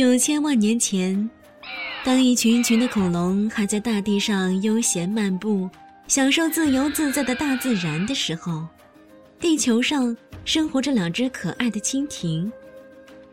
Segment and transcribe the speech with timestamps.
[0.00, 1.28] 九千万年前，
[2.02, 5.68] 当一群群的恐龙还在大地上悠闲漫步，
[6.08, 8.66] 享受自由自在的大自然的时候，
[9.38, 10.16] 地球上
[10.46, 12.50] 生活着两只可爱的蜻蜓。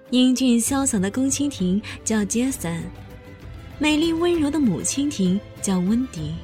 [0.10, 2.84] 英俊潇洒的公蜻蜓叫杰森，
[3.80, 6.36] 美丽温柔的母蜻蜓叫温迪。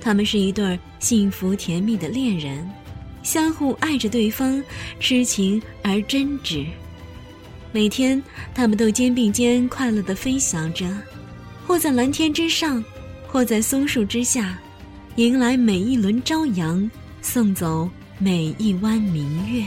[0.00, 2.66] 他们是一对幸福甜蜜的恋人，
[3.22, 4.64] 相互爱着对方，
[4.98, 6.64] 痴情而真挚。
[7.70, 8.22] 每天，
[8.54, 10.86] 他们都肩并肩，快乐地飞翔着，
[11.66, 12.82] 或在蓝天之上，
[13.26, 14.58] 或在松树之下，
[15.16, 17.86] 迎来每一轮朝阳，送走
[18.18, 19.62] 每一弯明月。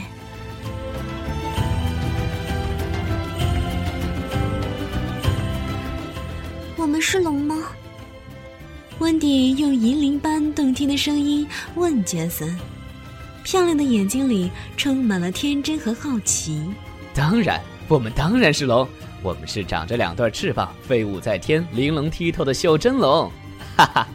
[6.76, 7.56] 我们是龙吗？
[8.98, 12.58] 温迪用银铃般动听的声音问杰森，
[13.44, 16.60] 漂亮的眼睛里充满了天真和好奇。
[17.14, 17.60] 当然。
[17.88, 18.88] 我们当然是龙，
[19.22, 23.30] 我们是长着两对翅膀、飞舞在天、玲珑剔透的袖珍龙，
[23.76, 24.08] 哈哈！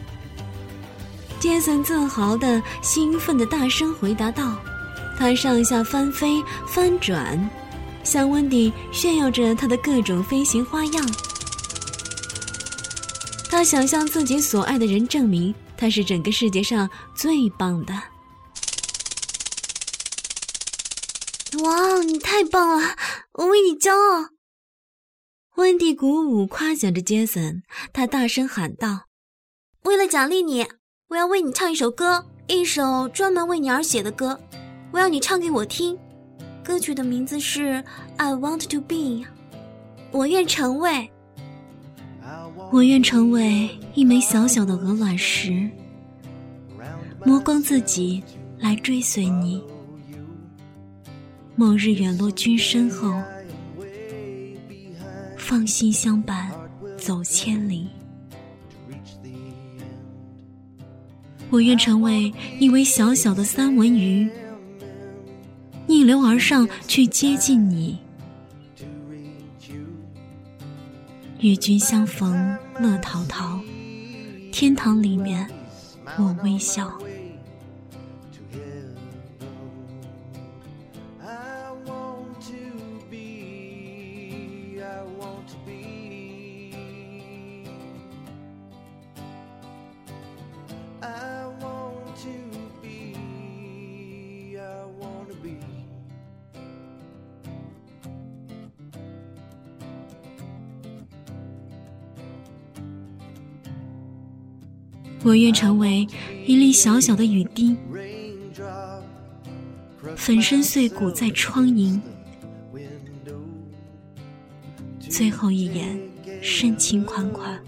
[1.38, 4.56] 杰森自豪的、兴奋的大声回答道
[5.16, 7.48] ：“他上下翻飞、翻转，
[8.02, 11.10] 向温迪炫耀着他的各种飞行花样。
[13.48, 17.94] 他想向自己所爱的人证明，他是整个世界上最棒的。”
[21.68, 22.96] 哇，你太棒了！
[23.34, 24.30] 我为你骄傲。
[25.56, 29.08] 温蒂鼓舞夸奖着杰森，他大声喊道
[29.84, 30.66] ：“为了奖励你，
[31.08, 34.40] 我要为你唱一首歌，一首专门为你而写的歌。
[34.92, 35.98] 我要你唱给我听。
[36.64, 37.72] 歌曲的名字是
[38.16, 38.94] 《I Want to Be》，
[40.10, 41.10] 我愿成为，
[42.72, 45.68] 我愿成为一枚小小的鹅卵石，
[47.26, 48.24] 磨光自己
[48.58, 49.62] 来追随你。”
[51.58, 53.20] 某日远落君身后，
[55.36, 56.52] 放心相伴
[56.96, 57.88] 走千里。
[61.50, 64.30] 我愿成为一尾小小的三文鱼，
[65.88, 67.98] 逆流而上去接近你，
[71.40, 73.60] 与君相逢乐陶陶，
[74.52, 75.44] 天堂里面
[76.18, 76.96] 我微笑。
[105.24, 106.06] 我愿成为
[106.46, 107.76] 一粒小小的雨滴，
[110.16, 112.00] 粉身碎骨在窗棂，
[115.00, 116.00] 最后一眼
[116.40, 117.60] 深情款款，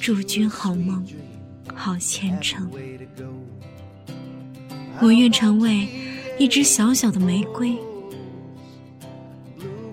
[0.00, 1.04] 祝君好梦，
[1.74, 2.70] 好前程。
[5.00, 5.88] 我愿成为
[6.38, 7.76] 一支小小的玫瑰，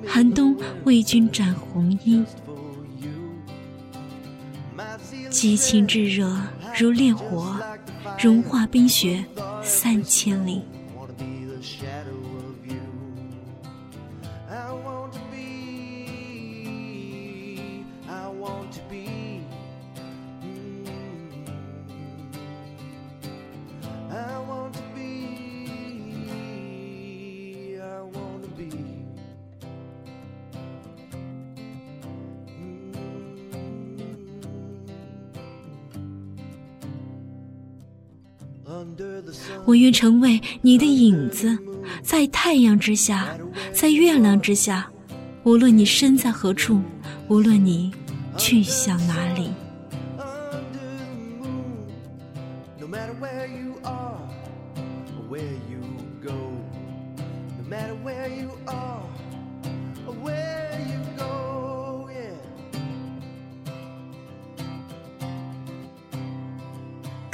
[0.06, 2.24] 寒冬为君展红衣。
[5.40, 6.36] 激情炙热
[6.80, 7.56] 如烈火，
[8.18, 9.24] 融化冰雪
[9.62, 10.64] 三千里。
[39.68, 41.58] 我愿成为你的影子，
[42.02, 43.28] 在太阳之下，
[43.74, 44.90] 在月亮之下，
[45.44, 46.80] 无论你身在何处，
[47.28, 47.92] 无论你
[48.38, 49.50] 去向哪里。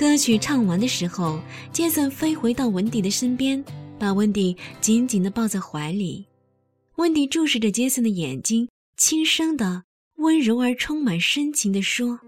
[0.03, 1.39] 歌曲唱完的时候，
[1.71, 3.63] 杰森飞回到温迪的身边，
[3.97, 6.25] 把温迪紧紧地抱在怀里。
[6.97, 8.67] 温迪注视着杰森的眼睛，
[8.97, 9.83] 轻声的、
[10.17, 12.19] 温柔而充满深情地说：“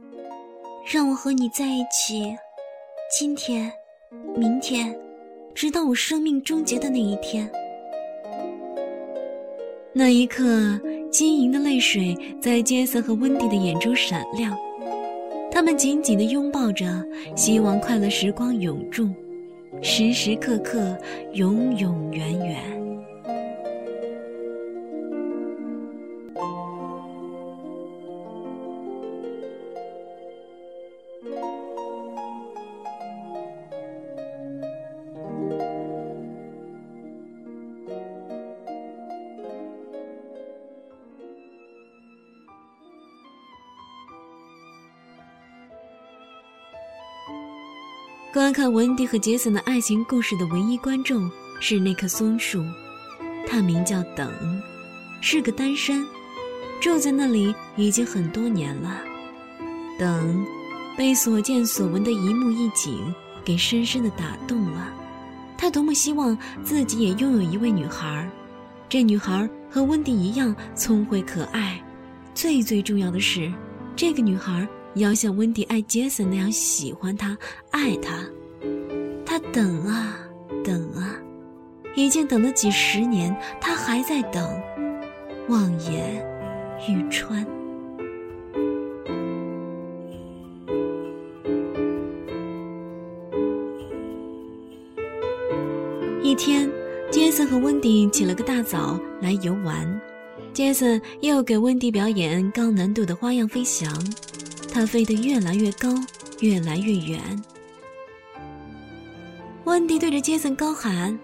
[0.90, 2.34] 让我和你在一起，
[3.20, 3.70] 今天、
[4.38, 4.98] 明天，
[5.54, 7.52] 直到我生命终结的那一天。”
[9.92, 10.80] 那一刻，
[11.12, 14.58] 晶莹的泪水在杰森和温迪的眼中闪亮。
[15.56, 16.86] 他们紧紧地拥抱着，
[17.34, 19.10] 希望快乐时光永驻，
[19.82, 20.98] 时时刻刻，
[21.32, 22.58] 永永远远。
[48.56, 51.30] 看温迪和杰森的爱情故事的唯一观众
[51.60, 52.64] 是那棵松树，
[53.46, 54.32] 它名叫等，
[55.20, 56.02] 是个单身，
[56.80, 59.02] 住在那里已经很多年了。
[60.00, 60.46] 等
[60.96, 63.14] 被所见所闻的一幕一景
[63.44, 64.88] 给深深的打动了，
[65.58, 68.32] 他多么希望自己也拥有一位女孩，
[68.88, 71.84] 这女孩和温迪一样聪慧可爱，
[72.34, 73.52] 最最重要的是，
[73.98, 74.66] 这个女孩。
[74.96, 77.38] 要像温迪爱杰森那样喜欢他、
[77.70, 78.26] 爱，他
[79.52, 80.18] 等啊
[80.64, 81.16] 等啊，
[81.96, 84.48] 已经等了几十年，他还在等，
[85.48, 86.26] 望眼
[86.90, 87.46] 欲穿。
[96.22, 96.70] 一天，
[97.12, 100.02] 杰森和温迪起了个大早来游玩，
[100.52, 103.90] 杰森又给温迪表演高难度的花样飞翔。
[104.74, 105.88] 它飞得越来越高，
[106.42, 107.22] 越来越远。
[109.66, 111.18] 温迪对着杰森高喊：“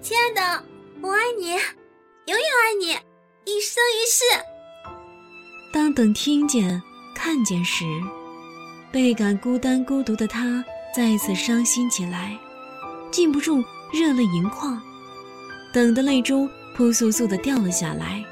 [0.00, 0.64] 亲爱的，
[1.00, 2.88] 我爱你，永远爱你，
[3.50, 4.24] 一生一世。”
[5.72, 6.80] 当等听见、
[7.14, 7.84] 看见时，
[8.92, 10.64] 倍感孤单孤独的他
[10.94, 12.38] 再次伤心起来，
[13.10, 14.80] 禁不住热泪盈眶，
[15.72, 18.24] 等的泪珠扑簌簌的掉了下来。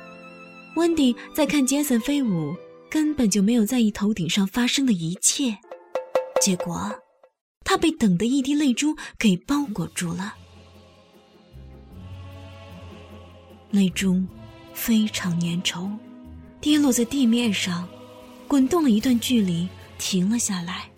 [0.76, 2.54] 温迪在看杰森飞舞。
[2.90, 5.56] 根本就没有在意头顶上发生的一切，
[6.42, 6.92] 结果，
[7.70, 10.34] 他被等的一滴泪珠给包裹住了。
[13.70, 14.20] 泪珠
[14.74, 15.88] 非常粘稠，
[16.60, 17.88] 跌落在地面上，
[18.48, 19.68] 滚动了一段距离，
[19.98, 20.90] 停了下来。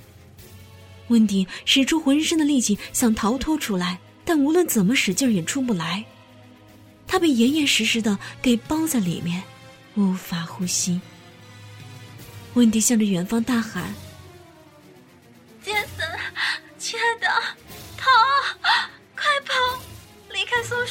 [1.09, 6.03] 温迪使出浑身的力气想逃脱出来，但无论怎么使劲也出不来。
[7.07, 9.43] 他被严严实实的给包在里面，
[9.95, 10.99] 无法呼吸。
[12.55, 13.95] 温迪向着远方大喊：“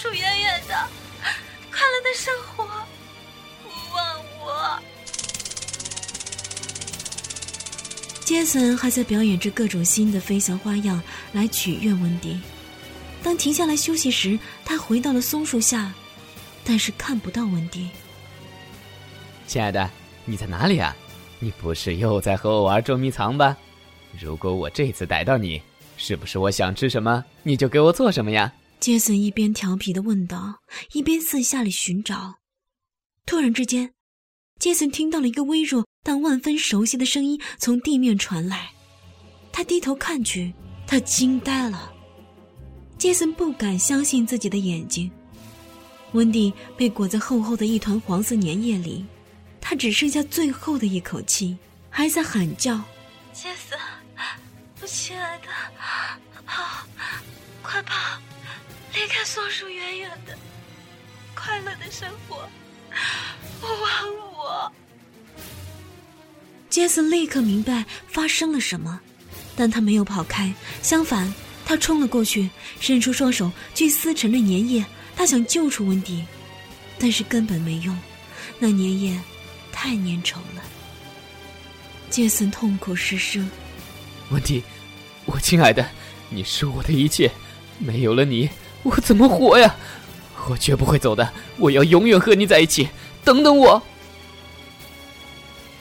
[0.01, 0.73] 离开松鼠远远的，
[1.69, 2.63] 快乐的生活，
[3.65, 4.79] 勿忘我。”
[8.25, 11.01] 杰森还在表演着各种新的飞翔花样
[11.33, 12.39] 来取悦温迪。
[13.21, 15.93] 当停下来休息时，他回到了松树下，
[16.63, 17.89] 但是看不到温迪。
[19.45, 19.87] 亲爱的，
[20.25, 20.95] 你在哪里啊？
[21.39, 23.55] 你不是又在和我玩捉迷藏吧？
[24.19, 25.61] 如果我这次逮到你，
[25.97, 28.51] 是不是我想吃什么你就给我做什么呀？
[28.81, 30.55] 杰森一边调皮的问道，
[30.93, 32.39] 一边四下里寻找。
[33.27, 33.93] 突然之间，
[34.59, 38.71] 杰森听到了一个微弱但万分熟悉的声音从地面传来。
[39.51, 40.51] 他低头看去，
[40.87, 41.93] 他惊呆了。
[42.97, 45.11] 杰森不敢相信自己的眼睛。
[46.13, 49.05] 温蒂被裹在厚厚的一团黄色粘液里。
[49.61, 51.55] 他只剩下最后的一口气，
[51.87, 52.81] 还在喊叫
[53.31, 53.79] ：“杰森，
[54.81, 55.45] 我亲爱的，
[56.47, 56.83] 跑，
[57.61, 58.19] 快跑，
[58.93, 60.37] 离开松鼠远远的，
[61.35, 62.47] 快乐的生活，
[63.61, 64.71] 勿忘我。”
[66.69, 68.99] 杰森立刻明白发生了什么，
[69.55, 71.33] 但他没有跑开，相反，
[71.65, 76.23] 他冲了过去，伸出双手去撕扯那粘液，他想救出温迪，
[76.97, 77.97] 但是根本没用，
[78.59, 79.19] 那粘液。
[79.73, 80.61] 太粘稠了，
[82.09, 83.49] 杰森痛苦失声。
[84.29, 84.61] 温迪，
[85.25, 85.89] 我亲爱的，
[86.29, 87.31] 你是我的一切，
[87.79, 88.47] 没有了你，
[88.83, 89.75] 我怎么活呀？
[90.49, 92.89] 我绝不会走的，我要永远和你在一起。
[93.23, 93.81] 等等我。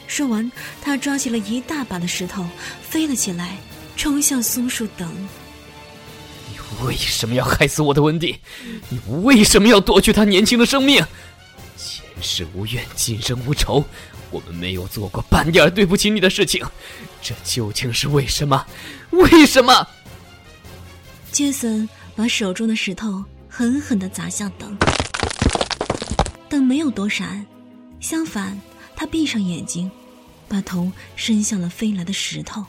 [0.06, 0.50] 说完，
[0.82, 2.44] 他抓起了一大把的石头，
[2.82, 3.56] 飞了起来，
[3.96, 5.10] 冲向松树等。
[6.50, 8.38] 你为什么要害死我的温迪？
[8.88, 10.96] 你为什么要夺去他年轻的生命？
[11.76, 13.82] 前世无怨，今生无仇，
[14.30, 16.62] 我们没有做过半点对不起你的事情，
[17.22, 18.66] 这究竟是为什么？
[19.10, 19.88] 为什么？
[21.32, 24.76] 杰森把手中的石头狠狠的砸向等，
[26.48, 27.46] 等没有躲闪，
[28.00, 28.58] 相反，
[28.94, 29.90] 他闭上眼睛，
[30.48, 32.64] 把头伸向了飞来的石头，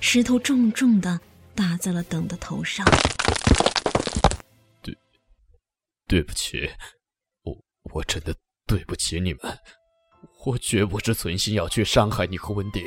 [0.00, 1.20] 石头重重的
[1.54, 2.86] 打在了等的头上。
[4.82, 4.96] 对，
[6.06, 6.70] 对不起，
[7.42, 7.56] 我
[7.94, 8.34] 我真的。
[8.66, 9.58] 对不起你们，
[10.46, 12.86] 我绝不是存心要去伤害你和温迪。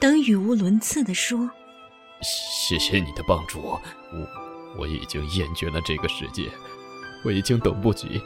[0.00, 1.50] 等语无伦次的说
[2.24, 3.78] ：“谢谢你的帮助，我
[4.78, 6.50] 我已经厌倦了这个世界，
[7.24, 8.20] 我已经等不及，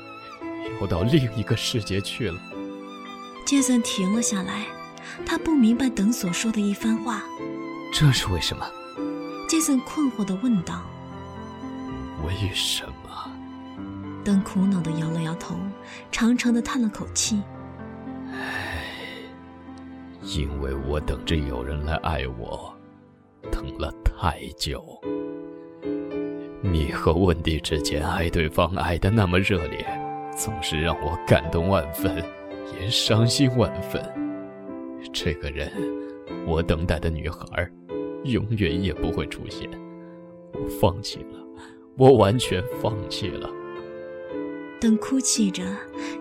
[0.81, 2.41] 要到另一个世界去了。”
[3.47, 4.67] 杰森停了下来，
[5.27, 7.23] 他不明白等所说的一番话。
[7.93, 8.65] 这是为什么？
[9.49, 10.83] 杰森困惑的问道
[12.25, 13.31] ：“为什么？”
[14.25, 15.57] 等苦恼的摇了摇头，
[16.13, 17.43] 长长的叹了口气。
[18.33, 18.85] 唉，
[20.23, 22.73] 因为我等着有人来爱我，
[23.51, 24.11] 等了太。
[24.21, 25.01] 太久。
[26.73, 29.85] 你和温迪之间爱对方爱的那么热烈，
[30.37, 32.25] 总是让我感动万分，
[32.81, 34.01] 也伤心万分。
[35.13, 35.73] 这个人，
[36.47, 37.69] 我等待的女孩，
[38.23, 39.69] 永远也不会出现。
[40.53, 41.45] 我放弃了，
[41.97, 43.51] 我完全放弃了。
[44.81, 45.65] 等哭泣着，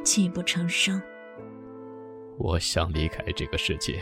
[0.03, 0.99] 泣不成声。
[2.39, 4.01] 我想离开这个世界，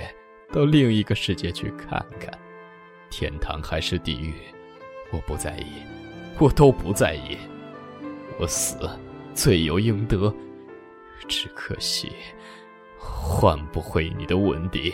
[0.54, 2.32] 到另一个世界去看看，
[3.10, 4.34] 天堂还是地狱，
[5.12, 5.97] 我不在意。
[6.40, 7.38] 我都不在意，
[8.40, 8.78] 我死
[9.34, 10.32] 罪有应得，
[11.28, 12.12] 只可惜
[13.00, 14.94] 换不回你的温迪。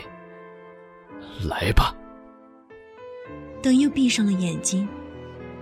[1.44, 1.94] 来吧。
[3.62, 4.88] 等又闭上了眼睛，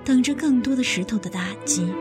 [0.05, 1.91] 等着更多的石头的打击。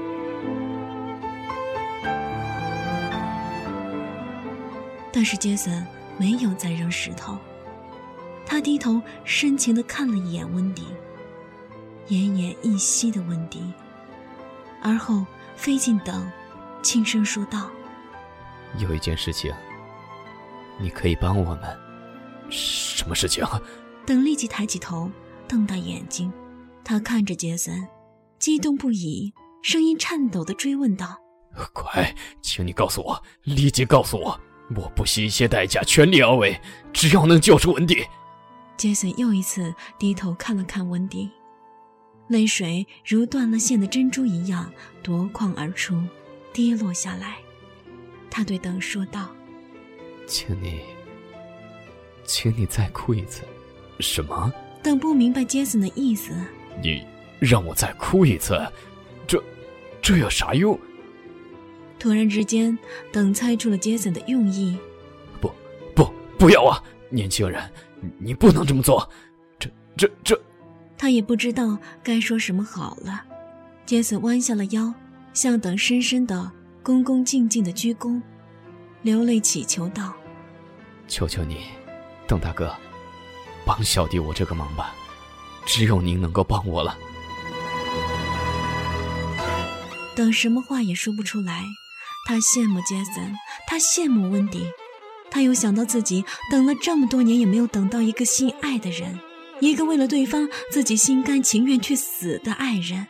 [5.13, 5.87] 但是杰森
[6.19, 7.37] 没有再扔石头，
[8.45, 10.85] 他低头深情的看了一眼温迪。
[12.11, 13.62] 奄奄一息的温迪，
[14.83, 15.25] 而后
[15.55, 16.29] 飞进等，
[16.83, 17.71] 轻声说道
[18.79, 19.55] ：“有一件事情，
[20.81, 21.79] 你可以帮我们。
[22.50, 23.45] 什么事情？”
[24.05, 25.09] 等立即抬起头，
[25.47, 26.33] 瞪大眼睛，
[26.83, 27.87] 他看着杰森，
[28.40, 31.17] 激动不已，声音颤抖的追问道
[31.73, 32.12] ：“快，
[32.43, 34.40] 请你告诉我，立即告诉我，
[34.75, 36.61] 我不惜一切代价，全力而为，
[36.93, 38.05] 只要能救出温迪。”
[38.76, 41.31] 杰森又一次低头看了看温迪。
[42.31, 44.73] 泪水如断了线的珍珠一样
[45.03, 46.01] 夺眶而出，
[46.53, 47.39] 跌落下来。
[48.31, 49.29] 他对等说道
[50.29, 50.81] ：“请你，
[52.25, 53.43] 请你再哭一次。”
[53.99, 54.53] 什么？
[54.81, 56.33] 等不明白杰森的意思。
[56.81, 57.05] 你
[57.41, 58.57] 让我再哭一次？
[59.27, 59.43] 这，
[60.01, 60.79] 这有啥用？
[61.99, 62.79] 突然之间，
[63.11, 64.79] 等猜出了杰森的用意。
[65.41, 65.53] 不，
[65.97, 66.09] 不，
[66.39, 66.81] 不要啊！
[67.09, 67.61] 年轻人，
[68.19, 69.11] 你不能这么做。
[69.59, 70.41] 这，这，这。
[71.00, 73.25] 他也不知道该说什么好了，
[73.87, 74.92] 杰森弯下了腰，
[75.33, 76.52] 向等深深的、
[76.83, 78.21] 恭恭敬敬的鞠躬，
[79.00, 80.12] 流泪祈求道
[81.09, 81.69] ：“求求你，
[82.28, 82.76] 邓大哥，
[83.64, 84.95] 帮小弟我这个忙吧，
[85.64, 86.99] 只有您能够帮我了。”
[90.14, 91.64] 等什么话也说不出来，
[92.26, 93.35] 他羡慕杰森，
[93.66, 94.66] 他羡慕温迪，
[95.30, 99.19] 他又想到自己等了这么多年也没有等到一个心爱的人。
[99.61, 103.09] 一个为了对方自己心甘情愿去死的爱人，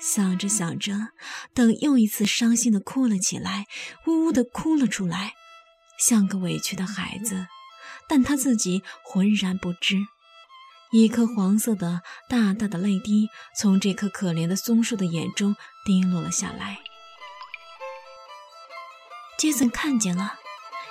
[0.00, 1.08] 想着想着，
[1.54, 3.66] 等又一次伤心的哭了起来，
[4.06, 5.34] 呜呜的哭了出来，
[5.98, 7.46] 像个委屈的孩子，
[8.08, 9.96] 但他自己浑然不知，
[10.90, 15.54] 一颗黄色的大大的泪滴从这棵可怜的松树的眼中
[15.86, 16.78] 滴落了下来。
[19.38, 20.39] 杰森看见了。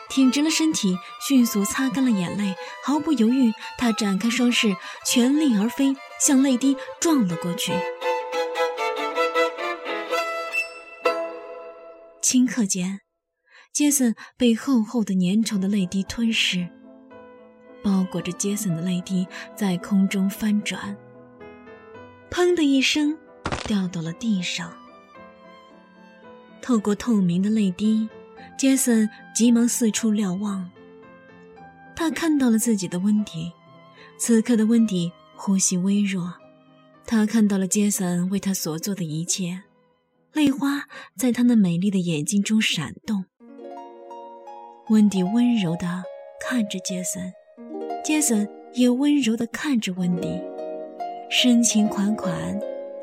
[0.10, 4.76] 挺直了身体，迅速擦干了眼泪，毫不犹豫，他展开双翅，
[5.06, 7.72] 全力而飞，向泪滴撞了过去。
[12.22, 13.02] 顷刻间，
[13.72, 16.68] 杰森被厚厚的粘稠的泪滴吞噬，
[17.84, 20.98] 包裹着杰森的泪滴在空中翻转，
[22.32, 23.18] 砰的一声，
[23.66, 24.76] 掉到了地上。
[26.62, 28.10] 透过透明的泪滴。
[28.60, 30.70] 杰森急忙四处瞭望，
[31.96, 33.54] 他看到了自己的温迪。
[34.18, 36.34] 此刻的温迪呼吸微弱，
[37.06, 39.62] 他看到了杰森为他所做的一切，
[40.34, 40.84] 泪花
[41.16, 43.24] 在他那美丽的眼睛中闪动。
[44.90, 46.04] 温迪温柔地
[46.46, 47.32] 看着杰森，
[48.04, 50.38] 杰森也温柔地看着温迪，
[51.32, 52.60] 深情款款，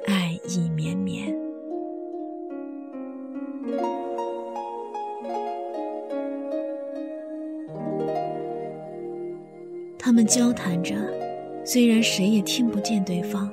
[0.07, 1.46] 爱意绵绵。
[10.17, 10.95] 们交谈着，
[11.63, 13.53] 虽然谁也听不见对方，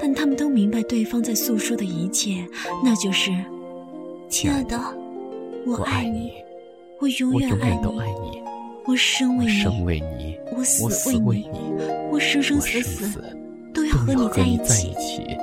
[0.00, 2.44] 但他们都明白对方在诉说的一切，
[2.82, 3.30] 那就是：
[4.28, 4.76] 亲爱的，
[5.64, 6.32] 我爱你，
[6.98, 8.42] 我永远爱你，
[8.84, 11.46] 我生为你，我死为你，
[12.10, 13.22] 我生生死死
[13.72, 15.22] 都要和你在一起。
[15.22, 15.41] 地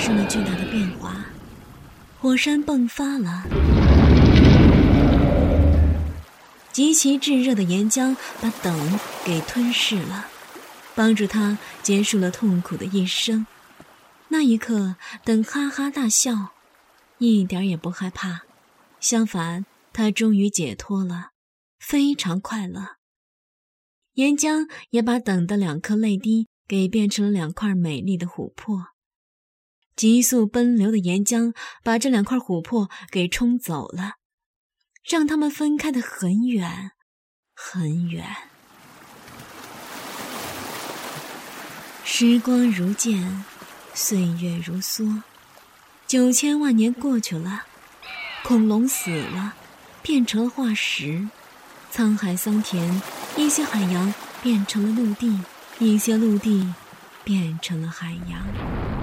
[0.00, 1.26] 发生了巨大的变化，
[2.18, 3.44] 火山迸发了，
[6.72, 10.28] 极其炙热的岩浆把等给吞噬了，
[10.94, 13.46] 帮助他结束了痛苦的一生。
[14.28, 16.52] 那一刻，等哈哈大笑，
[17.18, 18.44] 一点也不害怕，
[19.00, 21.32] 相反，他终于解脱了，
[21.78, 22.96] 非常快乐。
[24.14, 28.89] 岩浆也把等的两颗泪滴给变成了两块美丽的琥珀。
[30.00, 31.54] 急速奔流的岩浆
[31.84, 34.14] 把这两块琥珀给冲走了，
[35.04, 36.92] 让它们分开的很远，
[37.54, 38.24] 很远。
[42.02, 43.44] 时光如箭，
[43.92, 45.20] 岁月如梭，
[46.06, 47.64] 九千万年过去了，
[48.42, 49.54] 恐龙死了，
[50.00, 51.28] 变成了化石，
[51.92, 53.02] 沧海桑田，
[53.36, 55.42] 一些海洋变成了陆地，
[55.78, 56.72] 一些陆地
[57.22, 58.99] 变成了海洋。